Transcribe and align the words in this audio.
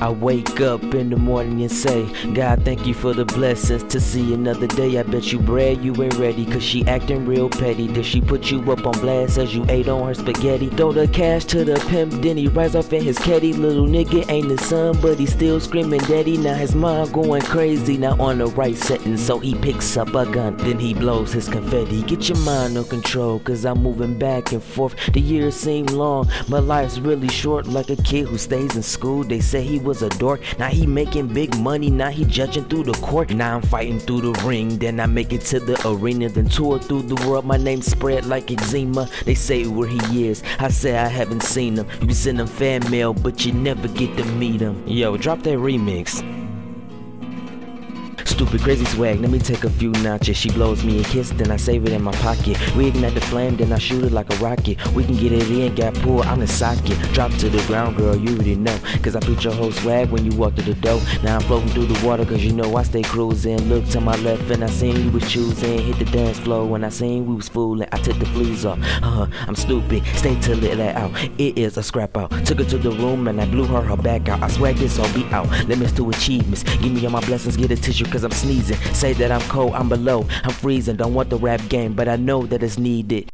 I 0.00 0.08
wake 0.08 0.62
up 0.62 0.82
in 0.94 1.10
the 1.10 1.16
morning 1.16 1.60
and 1.60 1.70
say, 1.70 2.06
God, 2.32 2.64
thank 2.64 2.86
you 2.86 2.94
for 2.94 3.12
the 3.12 3.26
blessings 3.26 3.82
to 3.84 4.00
see 4.00 4.32
another 4.32 4.66
day. 4.66 4.98
I 4.98 5.02
bet 5.02 5.30
you 5.30 5.38
bread 5.38 5.84
you 5.84 5.92
ain't 6.02 6.16
ready, 6.16 6.46
cause 6.46 6.62
she 6.62 6.86
acting 6.86 7.26
real 7.26 7.50
petty. 7.50 7.86
Did 7.86 8.06
she 8.06 8.22
put 8.22 8.50
you 8.50 8.60
up 8.72 8.86
on 8.86 8.98
blast 9.00 9.36
as 9.36 9.54
you 9.54 9.66
ate 9.68 9.88
on 9.88 10.06
her 10.06 10.14
spaghetti? 10.14 10.70
Throw 10.70 10.92
the 10.92 11.06
cash 11.06 11.44
to 11.46 11.64
the 11.64 11.74
pimp, 11.88 12.22
then 12.22 12.38
he 12.38 12.48
rise 12.48 12.74
off 12.74 12.92
in 12.94 13.04
his 13.04 13.18
caddy. 13.18 13.52
Little 13.52 13.86
nigga 13.86 14.26
ain't 14.30 14.48
the 14.48 14.56
son, 14.56 14.98
but 15.02 15.18
he 15.18 15.26
still 15.26 15.60
screaming 15.60 16.00
daddy. 16.00 16.38
Now 16.38 16.54
his 16.54 16.74
mind 16.74 17.12
going 17.12 17.42
crazy, 17.42 17.98
now 17.98 18.18
on 18.18 18.38
the 18.38 18.46
right 18.46 18.76
setting. 18.76 19.18
So 19.18 19.38
he 19.38 19.54
picks 19.54 19.98
up 19.98 20.14
a 20.14 20.24
gun, 20.24 20.56
then 20.56 20.78
he 20.78 20.94
blows 20.94 21.34
his 21.34 21.46
confetti. 21.46 22.02
Get 22.04 22.26
your 22.26 22.38
mind 22.38 22.78
on 22.78 22.84
control, 22.84 23.38
cause 23.40 23.66
I'm 23.66 23.82
moving 23.82 24.18
back 24.18 24.52
and 24.52 24.62
forth. 24.62 24.94
The 25.12 25.20
years 25.20 25.56
seem 25.56 25.84
long, 25.86 26.30
but 26.48 26.64
life's 26.64 26.98
really 26.98 27.28
short. 27.28 27.66
Like 27.66 27.90
a 27.90 27.96
kid 27.96 28.28
who 28.28 28.38
stays 28.38 28.76
in 28.76 28.82
school, 28.82 29.24
they 29.24 29.40
say 29.40 29.62
he 29.62 29.78
was 29.78 29.89
a 30.02 30.08
dork. 30.08 30.40
Now 30.58 30.68
he 30.68 30.86
making 30.86 31.28
big 31.28 31.56
money, 31.58 31.90
now 31.90 32.10
he 32.10 32.24
judging 32.24 32.64
through 32.64 32.84
the 32.84 32.92
court. 32.94 33.30
Now 33.30 33.56
I'm 33.56 33.62
fighting 33.62 33.98
through 33.98 34.22
the 34.22 34.32
ring, 34.44 34.78
then 34.78 35.00
I 35.00 35.06
make 35.06 35.32
it 35.32 35.42
to 35.52 35.60
the 35.60 35.80
arena, 35.86 36.28
then 36.28 36.48
tour 36.48 36.78
through 36.78 37.02
the 37.02 37.28
world. 37.28 37.44
My 37.44 37.56
name 37.56 37.82
spread 37.82 38.26
like 38.26 38.50
eczema. 38.50 39.08
They 39.24 39.34
say 39.34 39.66
where 39.66 39.88
he 39.88 40.26
is, 40.26 40.42
I 40.58 40.68
say 40.68 40.96
I 40.96 41.08
haven't 41.08 41.42
seen 41.42 41.76
him. 41.76 41.86
You 42.02 42.14
send 42.14 42.40
him 42.40 42.46
fan 42.46 42.88
mail, 42.90 43.12
but 43.12 43.44
you 43.44 43.52
never 43.52 43.88
get 43.88 44.16
to 44.16 44.24
meet 44.24 44.60
him. 44.60 44.82
Yo, 44.86 45.16
drop 45.16 45.42
that 45.42 45.58
remix. 45.58 46.39
Stupid 48.40 48.62
crazy 48.62 48.86
swag, 48.86 49.20
let 49.20 49.30
me 49.30 49.38
take 49.38 49.64
a 49.64 49.68
few 49.68 49.90
notches. 49.90 50.34
She 50.34 50.50
blows 50.50 50.82
me 50.82 50.98
a 50.98 51.04
kiss, 51.04 51.28
then 51.28 51.50
I 51.50 51.56
save 51.56 51.84
it 51.84 51.92
in 51.92 52.02
my 52.02 52.12
pocket. 52.12 52.56
We 52.74 52.86
ignite 52.86 53.12
the 53.12 53.20
flame, 53.20 53.58
then 53.58 53.70
I 53.70 53.76
shoot 53.76 54.02
it 54.02 54.12
like 54.12 54.32
a 54.32 54.36
rocket. 54.36 54.78
We 54.94 55.04
can 55.04 55.14
get 55.16 55.32
it 55.32 55.50
in, 55.50 55.74
got 55.74 55.92
pulled, 55.96 56.24
I'm 56.24 56.40
the 56.40 56.46
socket. 56.46 56.98
Drop 57.12 57.30
to 57.32 57.50
the 57.50 57.62
ground, 57.66 57.98
girl, 57.98 58.16
you 58.16 58.34
already 58.34 58.54
know. 58.54 58.74
Cause 59.02 59.14
I 59.14 59.20
put 59.20 59.44
your 59.44 59.52
whole 59.52 59.72
swag 59.72 60.08
when 60.08 60.24
you 60.24 60.38
walk 60.38 60.54
through 60.54 60.72
the 60.72 60.80
door. 60.80 61.02
Now 61.22 61.36
I'm 61.36 61.42
floating 61.42 61.68
through 61.68 61.88
the 61.88 62.06
water, 62.06 62.24
cause 62.24 62.42
you 62.42 62.54
know 62.54 62.74
I 62.76 62.82
stay 62.84 63.02
cruising. 63.02 63.58
Look 63.68 63.84
to 63.90 64.00
my 64.00 64.16
left, 64.16 64.50
and 64.50 64.64
I 64.64 64.68
seen 64.68 64.96
you 65.04 65.10
was 65.10 65.30
choosing. 65.30 65.78
Hit 65.78 65.98
the 65.98 66.06
dance 66.06 66.38
floor 66.38 66.64
when 66.64 66.82
I 66.82 66.88
seen 66.88 67.26
we 67.26 67.34
was 67.34 67.50
fooling. 67.50 67.90
I 67.92 67.98
took 67.98 68.18
the 68.18 68.24
fleas 68.24 68.64
off. 68.64 68.78
Uh, 69.02 69.26
huh. 69.26 69.26
I'm 69.48 69.54
stupid, 69.54 70.02
stay 70.14 70.40
till 70.40 70.64
it 70.64 70.78
let 70.78 70.96
out. 70.96 71.12
It 71.36 71.58
is 71.58 71.76
a 71.76 71.82
scrap 71.82 72.16
out. 72.16 72.30
Took 72.46 72.60
her 72.60 72.64
to 72.64 72.78
the 72.78 72.92
room, 72.92 73.28
and 73.28 73.38
I 73.38 73.44
blew 73.44 73.66
her 73.66 73.82
her 73.82 73.98
back 73.98 74.30
out. 74.30 74.42
I 74.42 74.48
swag 74.48 74.76
this 74.76 74.98
all 74.98 75.12
be 75.12 75.26
out. 75.26 75.46
Limits 75.66 75.92
to 75.92 76.08
achievements. 76.08 76.62
Give 76.62 76.90
me 76.90 77.04
all 77.04 77.12
my 77.12 77.20
blessings, 77.20 77.58
get 77.58 77.70
a 77.70 77.76
tissue, 77.76 78.06
cause 78.06 78.29
I'm 78.30 78.36
sneezing. 78.36 78.76
Say 78.94 79.12
that 79.14 79.32
I'm 79.32 79.40
cold, 79.48 79.74
I'm 79.74 79.88
below. 79.88 80.24
I'm 80.44 80.52
freezing, 80.52 80.94
don't 80.94 81.14
want 81.14 81.30
the 81.30 81.36
rap 81.36 81.60
game, 81.68 81.94
but 81.94 82.08
I 82.08 82.14
know 82.14 82.46
that 82.46 82.62
it's 82.62 82.78
needed. 82.78 83.32